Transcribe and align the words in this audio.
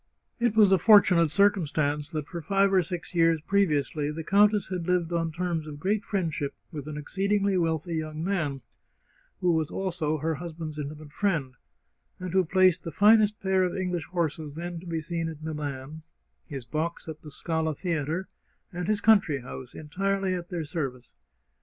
It 0.39 0.55
was 0.55 0.71
a 0.71 0.79
fortunate 0.79 1.29
circumstance 1.29 2.09
that 2.09 2.25
for 2.27 2.41
five 2.41 2.73
or 2.73 2.81
six 2.81 3.13
years 3.13 3.39
previously 3.41 4.09
the 4.09 4.23
countess 4.23 4.69
had 4.69 4.87
lived 4.87 5.13
on 5.13 5.31
terms 5.31 5.67
of 5.67 5.79
great 5.79 6.03
friend 6.03 6.33
ship 6.33 6.55
with 6.71 6.87
an 6.87 6.97
exceedingly 6.97 7.55
wealthy 7.55 7.97
young 7.97 8.23
man, 8.23 8.61
who 9.41 9.51
was 9.51 9.69
also 9.69 10.17
her 10.17 10.33
husband's 10.33 10.79
intimate 10.79 11.11
friend, 11.13 11.53
and 12.19 12.33
who 12.33 12.43
placed 12.43 12.83
the 12.83 12.91
finest 12.91 13.39
pair 13.41 13.63
of 13.63 13.77
English 13.77 14.05
horses 14.05 14.55
then 14.55 14.79
to 14.79 14.87
be 14.87 15.01
seen 15.01 15.29
at 15.29 15.43
Milan, 15.43 16.01
his 16.47 16.65
box 16.65 17.07
at 17.07 17.21
the 17.21 17.29
Scala 17.29 17.75
Theatre, 17.75 18.27
and 18.73 18.87
his 18.87 19.01
country 19.01 19.41
house 19.41 19.75
entirely 19.75 20.33
at 20.33 20.49
their 20.49 20.63
serv 20.63 20.95
ice. 20.95 21.13